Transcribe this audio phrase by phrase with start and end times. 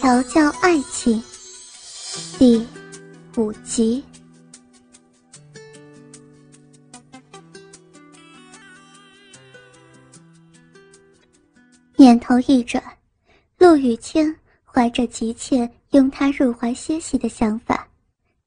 [0.00, 1.22] 调教爱情
[2.38, 2.66] 第
[3.36, 4.04] 五集。
[11.96, 12.82] 念头一转，
[13.56, 14.34] 陆雨谦
[14.64, 17.88] 怀着急切拥他入怀歇息的想法，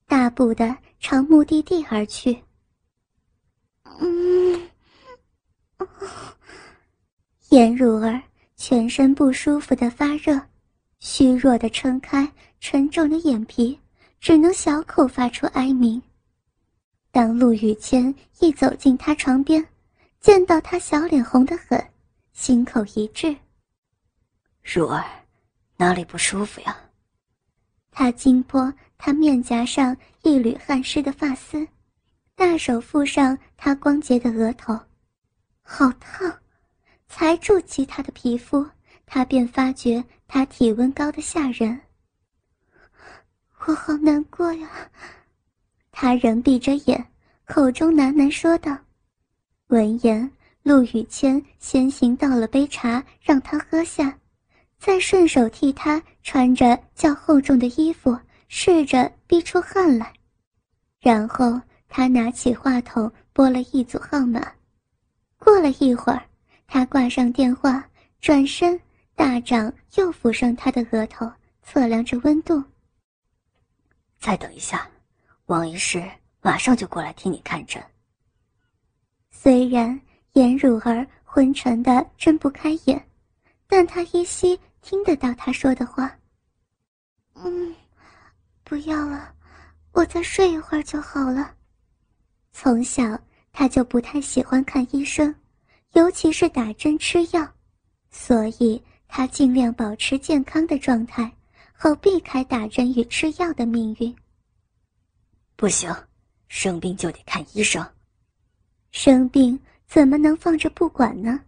[0.06, 2.38] 大步的朝目的地而去。
[4.00, 4.70] 嗯，
[7.50, 8.22] 颜如儿
[8.58, 10.40] 全身不舒服的发热。
[11.00, 13.80] 虚弱的撑开沉重的眼皮，
[14.20, 16.02] 只能小口发出哀鸣。
[17.12, 19.66] 当陆雨谦一走进他床边，
[20.20, 21.84] 见到他小脸红得很，
[22.34, 23.36] 心口一滞。
[24.64, 25.04] 如儿，
[25.78, 26.76] 哪里不舒服呀？
[27.92, 31.68] 他轻拨他面颊上一缕汗湿的发丝，
[32.36, 34.78] 大手覆上他光洁的额头，
[35.62, 36.32] 好烫！
[37.08, 38.68] 才触及他的皮肤。
[39.10, 41.80] 他便发觉他体温高的吓人，
[43.66, 44.70] 我好难过呀。
[45.92, 47.08] 他仍闭着眼，
[47.46, 48.78] 口中喃喃说道。
[49.68, 50.30] 闻言，
[50.62, 54.16] 陆雨谦先行倒了杯茶让他喝下，
[54.78, 58.16] 再顺手替他穿着较厚重的衣服，
[58.50, 60.14] 试着逼出汗来。
[61.00, 64.46] 然后他拿起话筒拨了一组号码。
[65.40, 66.22] 过了一会儿，
[66.68, 67.84] 他挂上电话，
[68.20, 68.80] 转身。
[69.18, 71.28] 大掌又抚上他的额头，
[71.64, 72.64] 测量着温度。
[74.20, 74.88] 再等一下，
[75.48, 76.08] 王医师
[76.40, 77.84] 马上就过来替你看诊。
[79.32, 80.00] 虽然
[80.34, 83.04] 颜汝儿昏沉的睁不开眼，
[83.66, 86.16] 但他依稀听得到他说的话。
[87.34, 87.76] 嗯，
[88.64, 89.34] 不要了，
[89.94, 91.56] 我再睡一会儿就好了。
[92.52, 93.20] 从小
[93.52, 95.34] 他就不太喜欢看医生，
[95.94, 97.52] 尤其是打针吃药，
[98.12, 98.80] 所以。
[99.08, 101.32] 他尽量保持健康的状态，
[101.74, 104.16] 好避开打针与吃药的命运。
[105.56, 105.94] 不行，
[106.48, 107.86] 生病就得看医生。
[108.92, 111.40] 生病怎么能放着不管呢？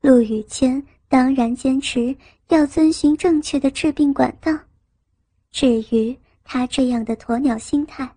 [0.00, 2.16] 陆雨谦当然坚持
[2.48, 4.52] 要遵循正确的治病管道。
[5.50, 8.08] 至于他这样的鸵鸟心态，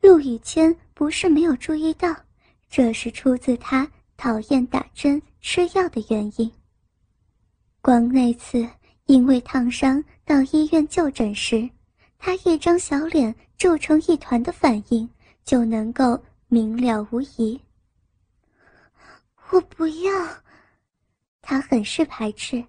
[0.00, 2.14] 陆雨谦不是没有注意到，
[2.68, 6.50] 这是出自他讨厌打针吃药的原因。
[7.86, 8.68] 光那次
[9.04, 11.70] 因为烫伤到医院就诊时，
[12.18, 15.08] 他一张小脸皱成一团的反应
[15.44, 17.60] 就能够明了无疑。
[19.52, 20.10] 我不要，
[21.40, 22.60] 他很是排斥，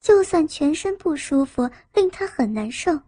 [0.00, 3.00] 就算全身不舒服令他很难受，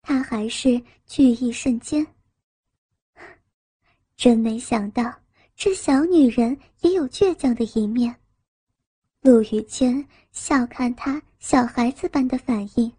[0.00, 2.06] 他还是惧意瞬间。
[4.16, 5.14] 真没想到
[5.54, 8.16] 这小女人也有倔强的一面。
[9.20, 12.92] 陆雨谦笑看他小孩子般的反应，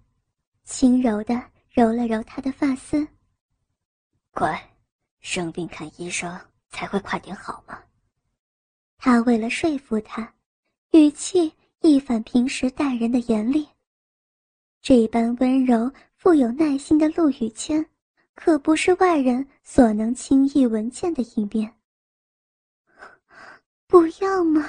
[0.63, 3.05] 轻柔的揉了揉他的发丝。
[4.31, 4.57] 乖，
[5.19, 7.77] 生病看医生才会快点好吗？
[8.97, 10.33] 他为了说服他，
[10.91, 13.67] 语气一反平时待人的严厉。
[14.81, 17.85] 这般温柔、富有耐心的陆雨谦，
[18.33, 21.75] 可不是外人所能轻易闻见的一面。
[23.87, 24.65] 不要嘛！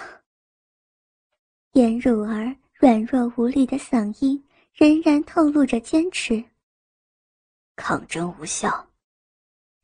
[1.77, 4.43] 颜汝儿软弱无力的嗓音
[4.73, 6.43] 仍然透露着坚持。
[7.77, 8.87] 抗争无效，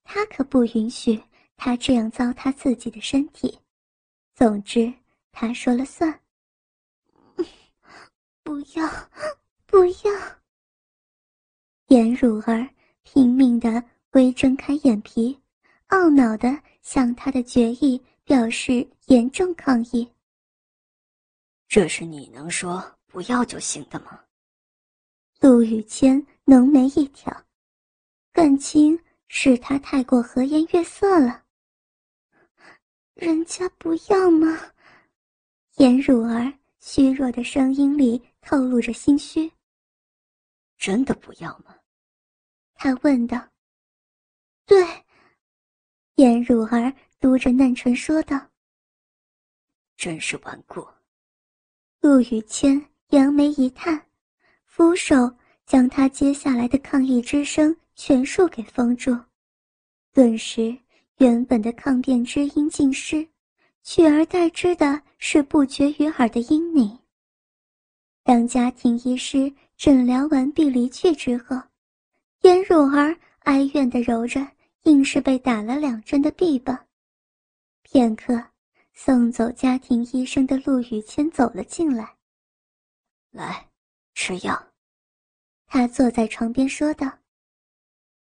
[0.02, 1.22] 他可不允许
[1.54, 3.58] 他这样糟蹋自己的身体。
[4.34, 4.90] 总之，
[5.32, 6.18] 他说了算。
[8.42, 8.88] 不要，
[9.66, 10.10] 不要！
[11.88, 12.66] 颜汝儿
[13.02, 15.38] 拼命的微睁开眼皮，
[15.88, 20.10] 懊恼的向他的决议表示严重抗议。
[21.72, 24.22] 这是你能说不要就行的吗？
[25.40, 27.34] 陆雨谦浓眉一挑，
[28.30, 31.46] 感情是他太过和颜悦色了。
[33.14, 34.70] 人家不要吗？
[35.76, 39.50] 颜汝儿虚弱的声音里透露着心虚。
[40.76, 41.74] 真的不要吗？
[42.74, 43.48] 他问道。
[44.66, 44.86] 对，
[46.16, 48.50] 颜汝儿嘟着嫩唇说道。
[49.96, 50.86] 真是顽固。
[52.02, 54.04] 陆雨谦扬眉一叹，
[54.64, 55.32] 扶手
[55.64, 59.16] 将他接下来的抗议之声全数给封住，
[60.12, 60.76] 顿时
[61.18, 63.24] 原本的抗辩之音尽失，
[63.84, 66.98] 取而代之的是不绝于耳的阴咛。
[68.24, 71.56] 当家庭医师诊疗完毕离去之后，
[72.40, 74.44] 颜汝儿哀怨地揉着
[74.82, 76.76] 硬是被打了两针的臂膀，
[77.84, 78.42] 片刻。
[78.92, 82.16] 送走家庭医生的陆雨谦走了进来。
[83.30, 83.68] 来，
[84.14, 84.72] 吃药。
[85.66, 87.10] 他坐在床边说道。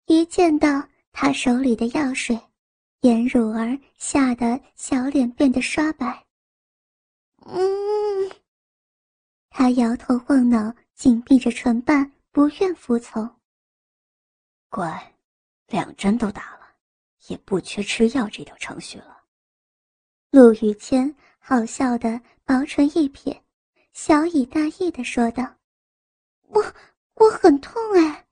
[0.06, 2.38] 一见到他手里的药水，
[3.02, 6.26] 颜汝儿吓得小脸变得刷白。
[7.46, 8.32] 嗯，
[9.50, 13.40] 他摇头晃脑，紧闭着唇瓣，不愿服从。
[14.70, 15.16] 乖，
[15.68, 16.76] 两针都打了，
[17.28, 19.13] 也不缺吃药这条程序了。
[20.34, 23.40] 陆雨谦好笑的薄唇一撇，
[23.94, 25.44] 小以大意的说道
[26.50, 26.60] ：“我
[27.14, 28.26] 我很痛哎。”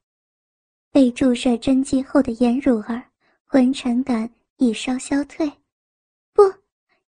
[0.90, 3.04] 被注射针剂后的颜如儿，
[3.46, 4.28] 昏沉感
[4.58, 5.48] 已稍消退，
[6.34, 6.42] 不，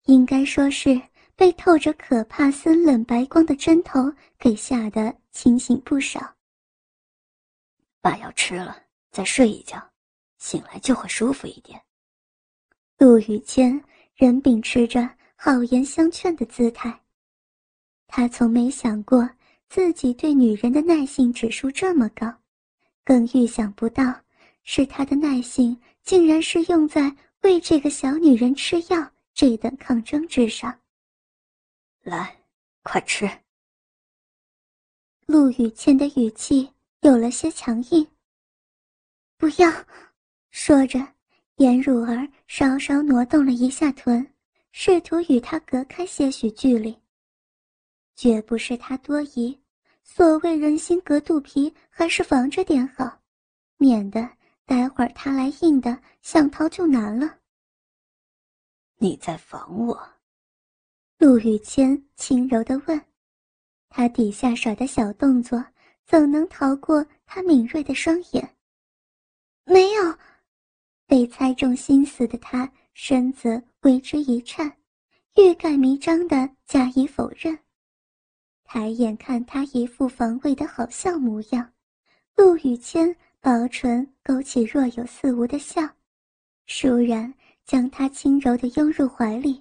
[0.06, 1.00] 应该说是
[1.36, 6.34] 被透着可怕森冷白光的针头给吓得清醒不少。
[8.00, 8.76] 把药吃了，
[9.12, 9.80] 再睡一觉，
[10.38, 11.80] 醒来就会舒服一点。
[12.98, 13.82] 陆雨谦
[14.20, 17.00] 仍秉持着好言相劝的姿态，
[18.06, 19.26] 他从没想过
[19.66, 22.30] 自己对女人的耐性指数这么高。
[23.02, 24.14] 更预想不到，
[24.62, 30.78] 是他的耐性竟然是用在为这个小女人吃药这等抗争之上。
[32.02, 32.36] 来，
[32.82, 33.26] 快吃。
[35.24, 36.70] 陆雨谦的语气
[37.00, 38.06] 有了些强硬。
[39.38, 39.72] 不要，
[40.50, 41.14] 说着，
[41.60, 44.26] 颜如儿稍稍挪动了一下臀，
[44.72, 46.98] 试图与他隔开些许距离。
[48.16, 49.60] 绝不是他多疑。
[50.02, 53.20] 所谓人心隔肚皮，还是防着点好，
[53.76, 54.26] 免得
[54.64, 57.38] 待会儿他来硬的，想逃就难了。
[58.96, 60.02] 你在防我？
[61.18, 62.98] 陆雨谦轻柔的问。
[63.90, 65.62] 他底下耍的小动作，
[66.06, 68.56] 怎能逃过他敏锐的双眼？
[69.64, 70.18] 没有。
[71.10, 74.72] 被猜中心思的他，身子为之一颤，
[75.36, 77.58] 欲盖弥彰的加以否认。
[78.62, 81.68] 抬眼看他一副防卫的好笑模样，
[82.36, 85.82] 陆雨谦薄唇勾起若有似无的笑，
[86.68, 87.34] 倏然
[87.64, 89.60] 将他轻柔地拥入怀里。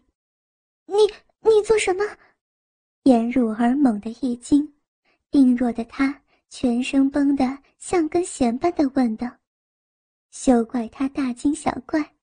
[0.85, 0.97] 你
[1.41, 2.03] 你做什么？
[3.05, 4.71] 颜如儿猛地一惊，
[5.31, 9.27] 病弱的他全身绷得像根弦般的问道
[10.31, 12.13] ：“休怪他大惊小怪，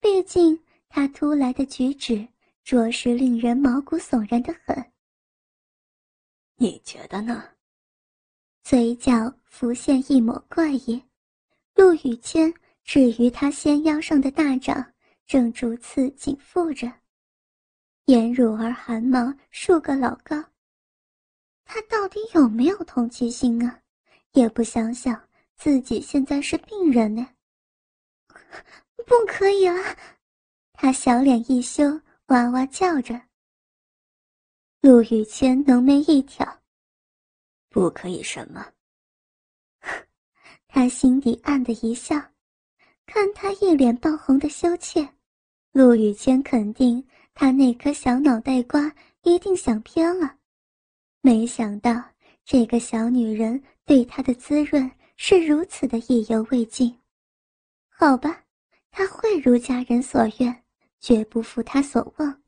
[0.00, 0.58] 毕竟
[0.88, 2.26] 他突来的举止
[2.64, 4.92] 着实令人毛骨悚然的很。”
[6.56, 7.44] 你觉得呢？
[8.62, 11.02] 嘴角浮现一抹怪异。
[11.74, 12.52] 陆雨谦
[12.84, 14.92] 置于他纤腰上的大掌
[15.26, 16.92] 正逐次紧缚着，
[18.06, 20.36] 眼乳儿汗毛竖个老高。
[21.64, 23.80] 他到底有没有同情心啊？
[24.32, 25.20] 也不想想
[25.56, 27.26] 自己现在是病人呢。
[29.06, 29.96] 不可以了！
[30.72, 33.20] 他小脸一羞，哇哇叫着。
[34.80, 36.60] 陆雨谦浓眉一挑，
[37.68, 38.66] 不可以什么？
[40.66, 42.16] 他心底暗的一笑，
[43.06, 45.08] 看他一脸爆红的羞怯，
[45.72, 50.36] 陆雨谦肯定他那颗小脑袋瓜一定想偏了。
[51.20, 52.02] 没想到
[52.44, 56.98] 这个小女人对他的滋润是如此的意犹未尽。
[58.04, 58.42] 好吧，
[58.90, 60.64] 他会如家人所愿，
[60.98, 62.42] 绝不负他所望，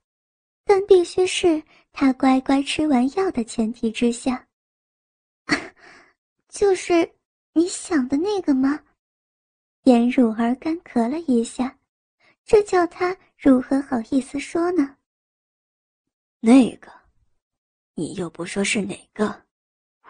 [0.64, 1.62] 但必须是。
[1.92, 4.48] 他乖乖吃完药的前提之下，
[6.50, 7.08] 就是
[7.52, 8.82] 你想的那个吗？
[9.84, 11.78] 颜汝儿干咳了一下，
[12.44, 14.96] 这叫他如何好意思说呢？
[16.40, 16.90] 那个，
[17.94, 19.44] 你又不说是哪个，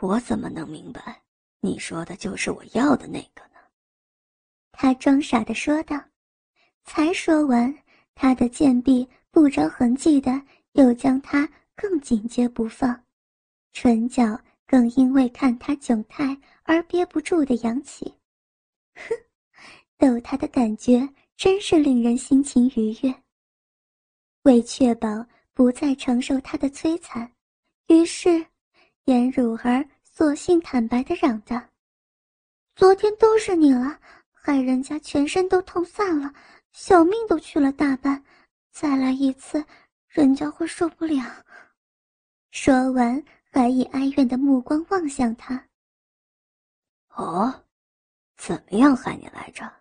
[0.00, 1.22] 我怎么能明白？
[1.60, 3.44] 你说的就是我要的那个？
[4.75, 5.99] 他装傻的说道。
[6.85, 7.75] 才说完，
[8.14, 11.49] 他的贱臂不着痕迹的又将他。
[11.76, 13.04] 更紧接不放，
[13.73, 18.14] 唇角更因为看他窘态而憋不住的扬起。
[18.95, 19.12] 哼，
[19.99, 23.12] 逗他的感觉真是令人心情愉悦。
[24.43, 25.09] 为确保
[25.52, 27.28] 不再承受他的摧残，
[27.88, 28.47] 于是
[29.07, 31.61] 颜汝儿索性坦白的嚷道
[32.76, 33.99] ：“昨天都是你了，
[34.46, 36.30] 害人家全身都痛散了，
[36.72, 38.22] 小命都去了大半，
[38.70, 39.64] 再来一次，
[40.06, 41.24] 人家会受不了。”
[42.52, 45.66] 说完，还以哀怨的目光望向他。
[47.14, 47.64] 哦，
[48.36, 49.72] 怎么样害你来着？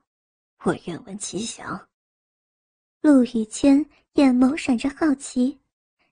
[0.64, 1.90] 我愿闻其详。
[3.02, 5.60] 陆雨谦眼眸闪着好奇，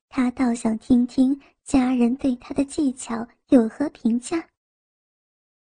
[0.09, 4.45] 他倒想听听家人对他的技巧有何评价。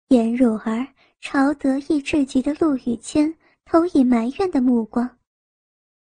[0.10, 0.88] 颜如儿
[1.22, 5.18] 朝得意至极的陆羽谦投以埋怨的目光，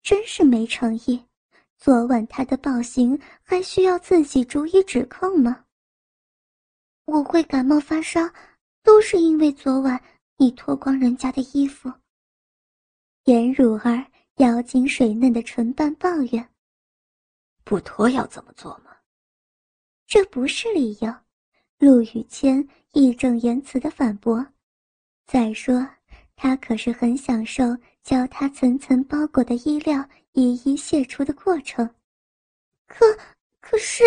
[0.03, 1.25] 真是没诚意。
[1.79, 5.65] 昨晚他的暴行还需要自己逐一指控吗？
[7.07, 8.21] 我会感冒发烧，
[8.83, 10.01] 都是因为昨晚
[10.37, 11.93] 你脱光人家的衣服。
[13.25, 16.49] 颜汝儿咬紧水嫩的唇瓣，抱怨
[17.65, 18.97] ：“不脱要怎么做吗？”
[20.07, 21.15] 这不是理由。
[21.79, 24.47] 陆羽谦义正言辞的反驳
[25.33, 25.89] ：“再说，
[26.37, 27.65] 他可是很享受
[28.03, 31.89] 将他层层包裹的衣料一一卸除的过程。”
[32.87, 33.07] 可，
[33.59, 34.05] 可是，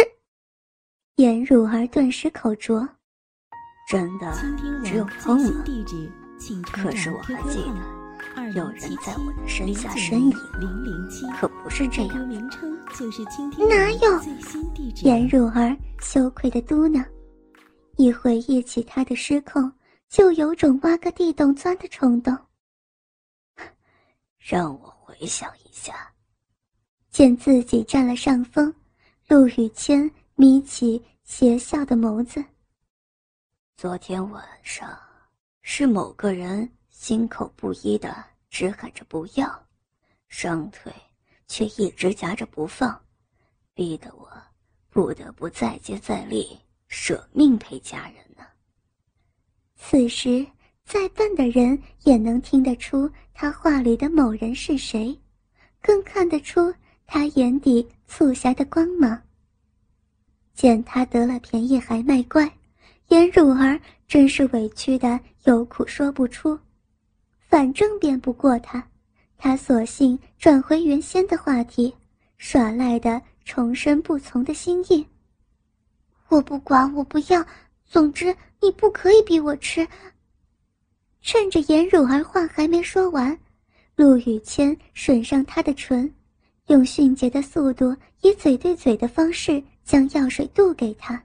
[1.16, 2.88] 颜如儿顿时口拙。
[3.90, 4.32] 真的
[4.84, 5.66] 只有风了。
[6.72, 7.58] 可是我还记
[8.36, 10.32] 得，有人在我的身下呻吟，
[11.42, 12.30] 可不是这样。
[13.68, 14.22] 哪有？
[15.02, 17.04] 颜如儿羞愧的嘟囔。
[17.98, 19.72] 一回忆起他的失控，
[20.10, 22.38] 就有种挖个地洞钻的冲动。
[24.38, 26.12] 让我回想一下。
[27.10, 28.76] 见自己占了上风，
[29.30, 32.44] 陆雨谦眯起邪笑的眸子。
[33.78, 35.00] 昨天晚上，
[35.62, 39.66] 是某个人心口不一的直喊着不要，
[40.28, 40.94] 双腿
[41.48, 43.02] 却一直夹着不放，
[43.74, 44.30] 逼得我
[44.90, 46.60] 不得不再接再厉，
[46.90, 48.46] 舍命陪家人呢。
[49.76, 50.46] 此时，
[50.86, 55.18] 再笨的人也能听得出他话里的某人是谁，
[55.82, 56.74] 更看得出。
[57.08, 59.22] 他眼底促狭的光芒。
[60.56, 62.52] 见他得了便宜还卖乖，
[63.10, 66.58] 颜汝儿真是委屈的有苦说不出。
[67.48, 68.84] 反正辩不过他，
[69.38, 71.94] 他索性转回原先的话题，
[72.38, 75.06] 耍赖的重申不从的心意。
[76.30, 77.46] 我不管，我不要，
[77.86, 79.88] 总之你不可以逼我吃。
[81.22, 83.38] 趁着颜汝儿话还没说完，
[83.96, 86.14] 陆雨谦吮上她的唇。
[86.68, 91.24] 用迅捷的速度，以嘴对嘴的方式将药水渡给她。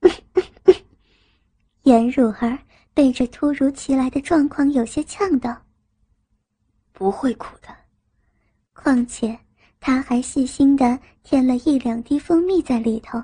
[1.84, 2.58] 颜汝儿
[2.92, 5.56] 被这突如其来的状况有些呛到。
[6.92, 7.68] 不会苦的，
[8.72, 9.38] 况且
[9.78, 13.22] 他还细心的添了一两滴蜂蜜在里头，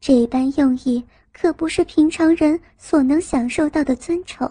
[0.00, 1.04] 这般用意
[1.34, 4.50] 可不是平常人所能享受到的尊宠。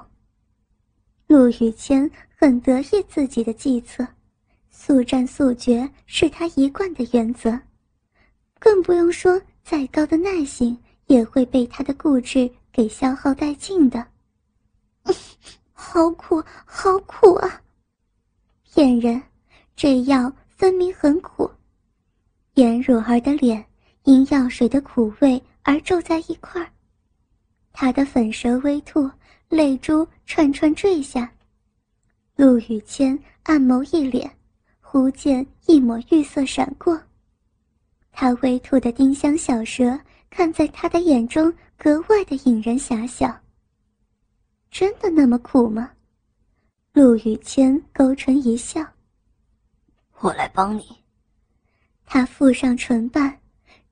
[1.25, 4.05] 陆雨谦很得意自己的计策。
[4.69, 7.57] 速战速决是他一贯的原则，
[8.59, 14.05] 更不用说再高的耐性也会被他的固执给消耗殆尽的。
[15.71, 17.61] 好苦，好苦啊！
[18.63, 19.21] 骗人，
[19.75, 21.49] 这药分明很苦。
[22.55, 23.63] 颜如儿的脸
[24.03, 26.69] 因药水的苦味而皱在一块儿，
[27.71, 29.09] 他的粉舌微吐，
[29.49, 31.33] 泪珠串串坠下。
[32.35, 34.29] 陆雨谦暗眸一敛。
[34.95, 37.01] 忽见一抹玉色闪过，
[38.11, 43.41] 他微吐的丁香小舌看在他的眼中格外的引人遐想。
[44.69, 45.89] 真的那么苦吗？
[46.91, 48.85] 陆雨谦勾唇一笑
[50.21, 50.85] ：“我来帮你。”
[52.05, 53.39] 他附上唇瓣，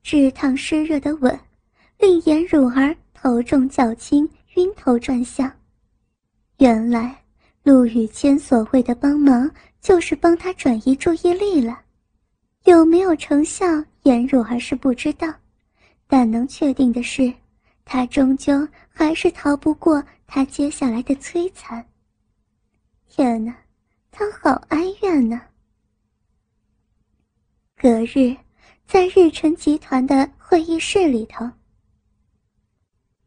[0.04, 1.36] 炙烫湿热的吻，
[1.98, 5.52] 令颜汝儿头重脚轻，晕头转向。
[6.58, 7.18] 原来。
[7.64, 9.48] 陆雨谦所谓的帮忙，
[9.80, 11.80] 就是帮他转移注意力了。
[12.64, 13.64] 有没有成效，
[14.02, 15.32] 颜汝儿是不知道，
[16.08, 17.32] 但能确定的是，
[17.84, 21.86] 他终究还是逃不过他接下来的摧残。
[23.08, 23.56] 天哪，
[24.10, 25.40] 他好哀怨呐！
[27.76, 28.36] 隔日，
[28.88, 31.48] 在日辰集团的会议室里头，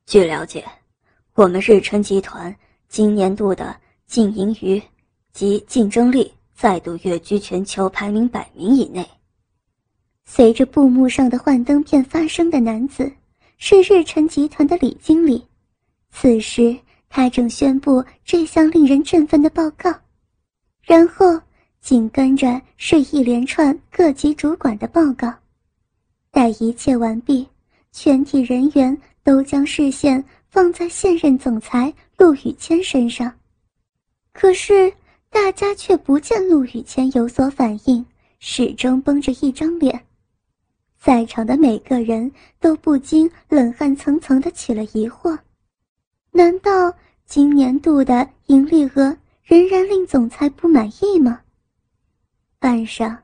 [0.05, 0.63] 据了解，
[1.33, 2.55] 我们日辰集团
[2.87, 3.75] 今年度的。
[4.07, 4.79] 净盈余
[5.33, 9.03] 及竞争力再度跃居全球排名百名以内。
[10.25, 13.11] 随着布幕上的幻灯片发声的男子
[13.57, 15.43] 是日辰集团的李经理，
[16.11, 16.77] 此时
[17.09, 19.91] 他正宣布这项令人振奋的报告，
[20.83, 21.25] 然后
[21.81, 25.33] 紧跟着是一连串各级主管的报告。
[26.29, 27.47] 待一切完毕，
[27.91, 28.95] 全体人员
[29.25, 33.33] 都将视线放在现任总裁陆宇谦身上。
[34.31, 34.93] 可是，
[35.31, 38.05] 大家却不见陆雨谦有所反应，
[38.39, 39.99] 始终绷着一张脸。
[40.99, 45.37] 在场的每个人都不禁冷汗层层的起了疑惑：
[46.31, 46.93] 难道
[47.25, 51.41] 今年度的盈利额仍然令总裁不满意吗？
[52.59, 53.17] 半晌，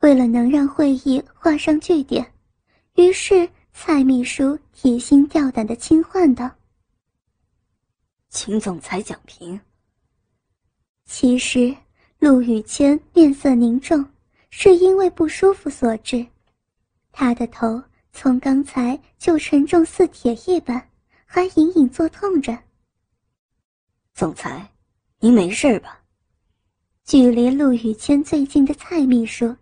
[0.00, 2.26] 为了能让会议画上句点，
[2.96, 6.50] 于是蔡秘书提心吊胆的轻唤道
[8.30, 9.60] ：“秦总裁讲评。”
[11.04, 11.76] 其实，
[12.18, 14.02] 陆雨谦面色凝重，
[14.48, 16.24] 是因为不舒服所致。
[17.10, 20.88] 他的头从刚才就沉重似铁一般，
[21.26, 22.56] 还隐隐作痛着，
[24.14, 24.72] 总裁，
[25.18, 26.00] 您没事吧？
[27.04, 29.54] 距离陆雨谦最近的蔡秘书，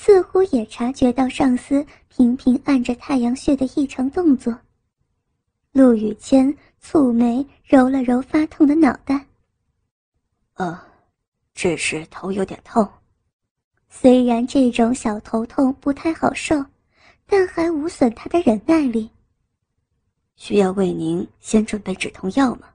[0.00, 4.56] 似乎也察觉到上司频频按着太阳穴的异常动作。
[5.72, 9.26] 陆雨谦蹙眉揉了揉发痛的脑袋。
[10.54, 10.80] 呃，
[11.52, 12.88] 只是头有点痛。
[13.88, 16.64] 虽然这种小头痛不太好受，
[17.26, 19.10] 但还无损他的忍耐力。
[20.36, 22.68] 需要为您先准备止痛药吗？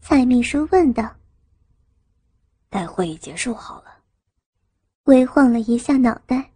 [0.00, 1.08] 蔡秘书问道。
[2.68, 3.95] 待会议结束好了。
[5.06, 6.50] 微晃了一下脑袋，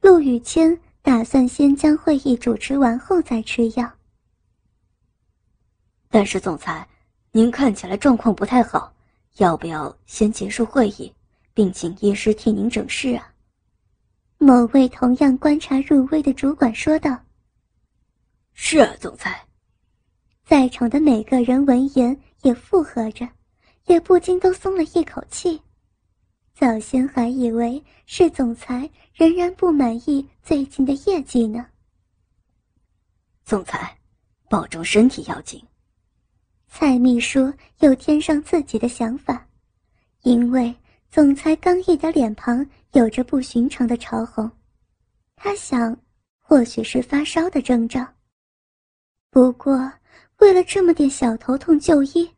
[0.00, 3.92] 陆雨谦打算先将会议主持完后再吃药。
[6.08, 6.86] 但是总裁，
[7.32, 8.94] 您看起来状况不太好，
[9.38, 11.12] 要不要先结束会议？
[11.52, 13.34] 并请医师替您诊视啊。
[14.38, 17.18] 某位同样观察入微的主管说道
[18.54, 19.44] ：“是啊，总裁。”
[20.46, 23.28] 在场的每个人闻言也附和着，
[23.86, 25.60] 也不禁都松了一口气。
[26.58, 31.64] 早先还以为是总裁仍然不满意最近的业绩呢。
[33.44, 33.96] 总裁，
[34.50, 35.64] 保重身体要紧。
[36.66, 39.46] 蔡秘书又添上自己的想法，
[40.22, 40.74] 因为。
[41.10, 44.50] 总裁刚毅的脸庞有着不寻常的潮红，
[45.36, 45.96] 他想，
[46.38, 48.06] 或许是发烧的征兆。
[49.30, 49.90] 不过，
[50.40, 52.30] 为了这么点小头痛就医，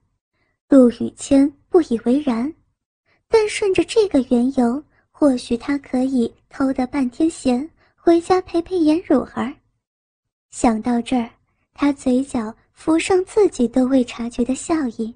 [0.68, 2.54] 陆雨谦不以为然。
[3.32, 4.82] 但顺着这个缘由，
[5.12, 9.54] 或许他可以偷得半天闲，回家陪陪颜汝儿。
[10.50, 11.30] 想到这儿，
[11.72, 15.14] 他嘴角浮上自己都未察觉的笑意，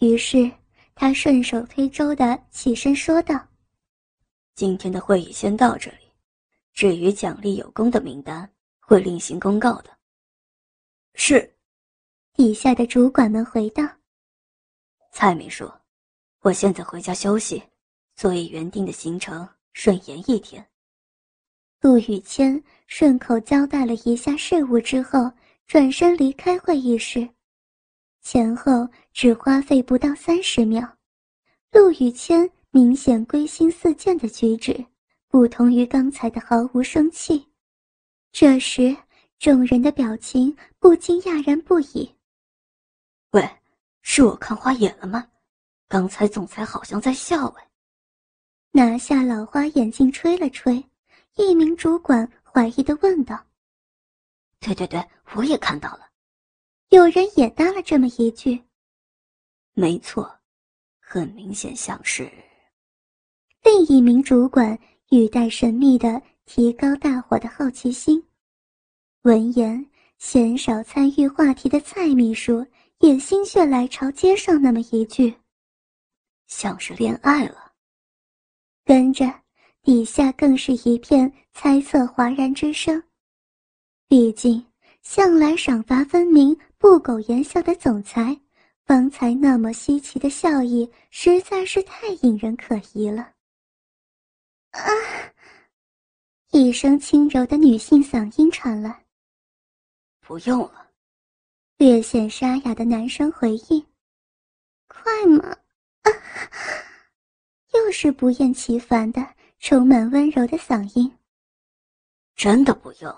[0.00, 0.50] 于是。
[0.94, 3.48] 他顺手推舟的起身说道
[4.54, 6.12] ：“今天的会议先到这里，
[6.74, 9.90] 至于奖励有功的名单，会另行公告的。”
[11.16, 11.50] 是。
[12.34, 13.82] 底下的主管们回道
[15.12, 15.68] ：“蔡秘书，
[16.42, 17.62] 我现在回家休息，
[18.16, 20.64] 所以原定的行程顺延一天。”
[21.80, 25.30] 陆雨谦顺口交代了一下事务之后，
[25.66, 27.28] 转身离开会议室。
[28.20, 30.96] 前后只花费不到三十秒，
[31.72, 34.84] 陆雨谦明显归心似箭的举止，
[35.28, 37.48] 不同于刚才的毫无生气。
[38.30, 38.96] 这时，
[39.38, 42.14] 众人的表情不禁讶然不已。
[43.32, 43.48] 喂，
[44.02, 45.28] 是我看花眼了吗？
[45.92, 47.68] 刚才总裁好像在笑哎。
[48.70, 50.82] 拿下老花眼镜吹了吹，
[51.36, 53.38] 一名主管怀疑的问道
[54.58, 56.08] ：“对对对，我也看到了。”
[56.88, 58.58] 有人也搭了这么一句
[59.76, 60.34] ：“没错，
[60.98, 62.22] 很明显像是。”
[63.62, 64.78] 另一名主管
[65.10, 68.26] 语带神秘的提高大伙的好奇心。
[69.24, 72.66] 闻言，鲜少参与话题的蔡秘书
[73.00, 75.34] 也心血来潮接上那么一句
[76.54, 77.72] ：“像是恋爱了。”
[78.84, 79.32] 跟着，
[79.82, 83.02] 底下更是一片猜测哗然之声。
[84.08, 84.64] 毕竟，
[85.02, 86.56] 向来赏罚分明。
[86.78, 88.36] 不苟言笑的总裁，
[88.84, 93.32] 方才那么稀奇的笑意，实在是太引人可疑了。
[94.72, 94.82] 啊！
[96.50, 99.04] 一声轻柔的女性嗓音传来。
[100.20, 100.90] 不用了，
[101.78, 103.86] 略显沙哑的男生回应。
[104.88, 105.56] 快嘛！
[106.52, 106.58] 啊！
[107.74, 111.18] 又是不厌其烦的、充满温柔的嗓音。
[112.34, 113.14] 真的不用。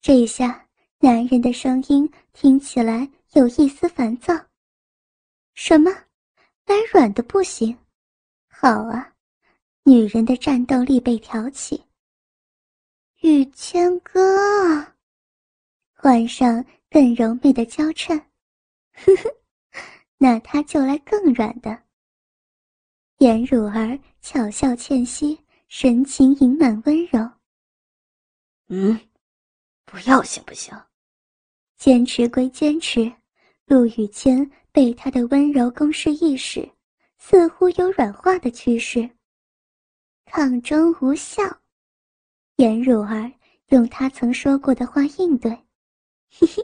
[0.00, 0.66] 这下。
[1.02, 4.34] 男人的声音听起来有一丝烦躁。
[5.54, 5.90] 什么？
[6.66, 7.74] 来软的不行？
[8.50, 9.10] 好啊，
[9.82, 11.82] 女人的战斗力被挑起。
[13.22, 14.86] 雨谦哥，
[15.94, 18.14] 换上更柔媚的娇嗔。
[18.92, 19.34] 呵呵，
[20.18, 21.82] 那他就来更软的。
[23.20, 27.30] 颜汝儿巧笑倩兮，神情盈满温柔。
[28.68, 28.98] 嗯，
[29.84, 30.74] 不要行不行？
[31.76, 33.12] 坚持归坚持，
[33.66, 36.66] 陆羽谦被他的温柔攻势一使，
[37.18, 39.06] 似乎有软化的趋势。
[40.24, 41.42] 抗争无效，
[42.56, 43.30] 颜汝儿
[43.66, 45.50] 用他曾说过的话应对。
[46.30, 46.62] 嘿嘿，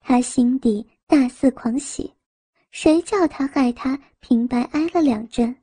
[0.00, 2.12] 他心底大肆狂喜，
[2.72, 5.54] 谁叫他害他平白挨了两针，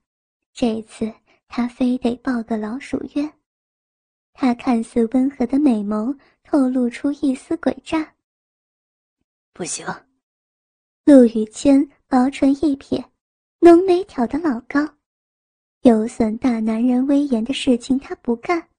[0.56, 1.14] 这次
[1.50, 3.30] 他非得报个老鼠冤。
[4.32, 8.16] 他看似温和的美眸透露出一丝诡诈。
[9.52, 9.86] 不行，
[11.04, 13.04] 陆雨谦薄唇一撇，
[13.60, 14.80] 浓眉挑得老高，
[15.82, 18.70] 有损大男人威严的事情他不干。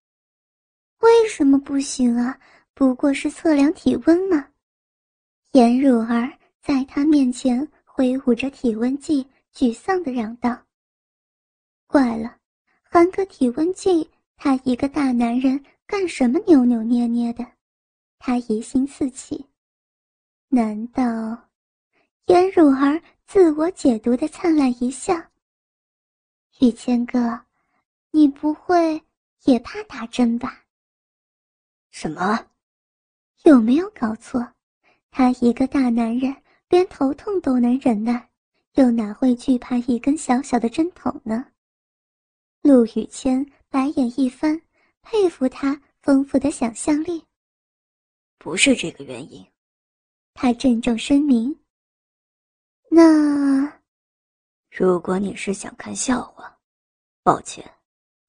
[1.00, 2.40] 为什么不行啊？
[2.72, 4.48] 不过是测量体温嘛。
[5.52, 10.58] 颜汝儿在他面前挥舞着体温计，沮丧地嚷道
[11.87, 12.37] ：“怪了，
[12.83, 17.46] 含个体温计，他一个大男人干什么扭扭捏捏的？”
[18.18, 19.46] 他疑心四起，
[20.49, 21.03] 难道？
[22.27, 25.14] 颜汝儿自我解读的灿烂一笑
[26.61, 27.40] ：“雨谦哥，
[28.11, 29.01] 你不会
[29.44, 30.64] 也怕打针吧
[31.92, 32.46] ？”“什么？
[33.44, 34.44] 有没有搞错？
[35.12, 36.35] 他一个大男人，
[36.68, 38.29] 连头痛都能忍耐，
[38.75, 41.46] 又哪会惧怕一根小小的针筒呢？”
[42.66, 44.61] 陆雨谦白眼一翻，
[45.00, 47.24] 佩服他丰富的想象力。
[48.38, 49.46] 不是这个原因，
[50.35, 51.57] 他郑重声明。
[52.90, 53.72] 那，
[54.68, 56.59] 如果你是想看笑话，
[57.22, 57.64] 抱歉，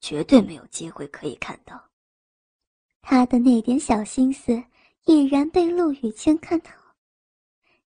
[0.01, 1.89] 绝对没有机会可以看到。
[3.01, 4.63] 他的那点小心思
[5.05, 6.71] 已然被陆雨谦看透。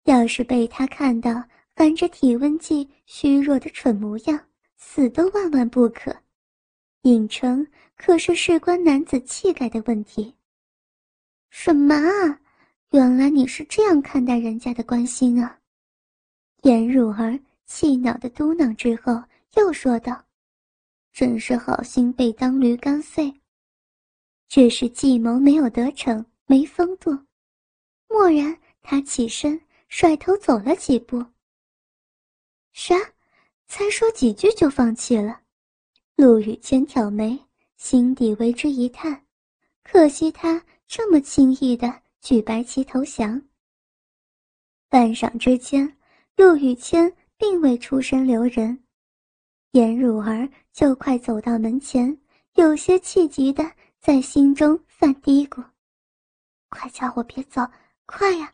[0.05, 1.31] 要是被他看到
[1.75, 4.43] 含着体温计虚弱的蠢模样，
[4.77, 6.11] 死都万万不可。
[7.03, 10.35] 影城可是事关男子气概的问题。
[11.49, 12.39] 什么啊？
[12.91, 15.59] 原来你是这样看待人家的关心啊！
[16.63, 19.23] 颜汝儿气恼的嘟囔之后，
[19.55, 20.25] 又说道
[21.11, 23.33] ：“真是好心被当驴肝肺。”
[24.47, 27.11] 这是计谋没有得逞，没风度。
[28.07, 31.25] 蓦然，他起身，甩头走了几步。
[32.73, 32.95] 啥？
[33.67, 35.41] 才说几句就放弃了？
[36.21, 37.35] 陆羽谦挑眉，
[37.77, 39.25] 心底为之一叹，
[39.83, 40.63] 可惜他。
[40.85, 43.41] 这么轻易的举白旗投降。
[44.87, 45.97] 半晌之间，
[46.35, 48.83] 陆雨谦并未出声留人，
[49.71, 52.15] 颜汝儿就快走到门前，
[52.53, 55.63] 有些气急的在心中犯嘀咕
[56.69, 57.67] ：“快叫我别走，
[58.05, 58.53] 快呀！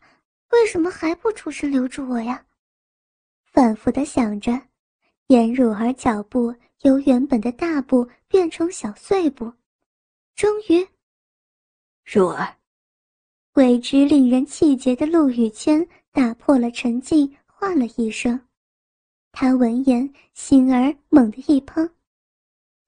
[0.52, 2.42] 为什么还不出声留住我呀？”
[3.44, 4.58] 反复的想着，
[5.26, 9.52] 颜汝儿脚步由原本的大步变成小碎步，
[10.34, 10.86] 终于。
[12.04, 12.56] 若儿，
[13.54, 18.48] 为之令人气结的陆雨谦打破了沉静，唤了一声。
[19.32, 21.90] 他闻言，心儿猛地一怦，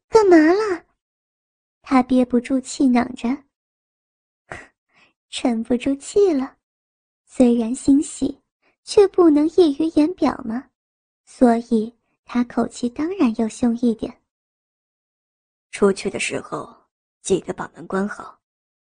[0.09, 0.85] 干嘛了？
[1.83, 3.45] 他憋不住气，囔着，
[5.29, 6.57] 沉不住气了。
[7.27, 8.41] 虽然欣喜，
[8.85, 10.71] 却不能溢于言表吗，
[11.25, 11.95] 所以
[12.33, 14.23] 他口气当然要凶一点。
[15.73, 16.73] 出去的时候，
[17.23, 18.39] 记得把门关好。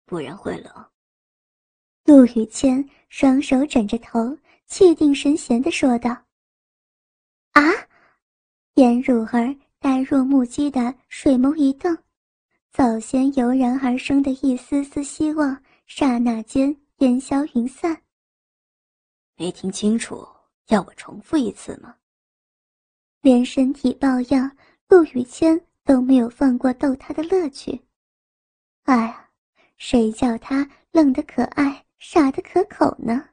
[0.04, 0.90] 不然会冷。
[2.04, 6.10] 陆雨谦双手枕着头，气定神闲地说道
[7.54, 7.62] ：“啊！”
[8.74, 11.96] 颜汝儿呆若木鸡的水眸一瞪，
[12.72, 18.02] 早先油然而生的一丝丝希望，刹那间烟消云散。
[19.36, 20.26] 没听清楚，
[20.70, 21.94] 要我重复一次吗？
[23.20, 24.50] 连身体抱恙，
[24.88, 27.80] 陆雨谦都没有放过逗他的乐趣。
[28.84, 29.24] 哎呀！
[29.76, 33.28] 谁叫他愣得可爱，傻得可口呢？